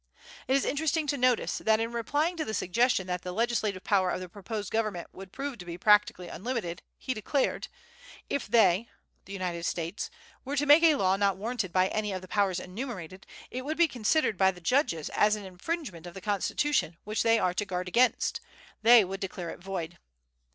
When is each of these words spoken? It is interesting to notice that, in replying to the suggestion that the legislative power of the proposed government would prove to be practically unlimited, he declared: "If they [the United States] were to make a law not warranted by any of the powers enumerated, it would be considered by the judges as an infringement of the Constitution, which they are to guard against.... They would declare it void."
It 0.47 0.55
is 0.55 0.65
interesting 0.65 1.05
to 1.05 1.15
notice 1.15 1.59
that, 1.59 1.79
in 1.79 1.91
replying 1.91 2.35
to 2.37 2.43
the 2.43 2.55
suggestion 2.55 3.05
that 3.05 3.21
the 3.21 3.31
legislative 3.31 3.83
power 3.83 4.09
of 4.09 4.19
the 4.19 4.27
proposed 4.27 4.71
government 4.71 5.09
would 5.13 5.31
prove 5.31 5.59
to 5.59 5.65
be 5.65 5.77
practically 5.77 6.27
unlimited, 6.27 6.81
he 6.97 7.13
declared: 7.13 7.67
"If 8.27 8.47
they 8.47 8.89
[the 9.25 9.33
United 9.33 9.63
States] 9.63 10.09
were 10.43 10.57
to 10.57 10.65
make 10.65 10.81
a 10.81 10.95
law 10.95 11.17
not 11.17 11.37
warranted 11.37 11.71
by 11.71 11.87
any 11.89 12.13
of 12.13 12.23
the 12.23 12.27
powers 12.27 12.59
enumerated, 12.59 13.27
it 13.51 13.63
would 13.63 13.77
be 13.77 13.87
considered 13.87 14.39
by 14.39 14.49
the 14.49 14.59
judges 14.59 15.09
as 15.09 15.35
an 15.35 15.45
infringement 15.45 16.07
of 16.07 16.15
the 16.15 16.19
Constitution, 16.21 16.97
which 17.03 17.21
they 17.21 17.37
are 17.37 17.53
to 17.53 17.63
guard 17.63 17.87
against.... 17.87 18.41
They 18.81 19.05
would 19.05 19.19
declare 19.19 19.51
it 19.51 19.59
void." 19.59 19.99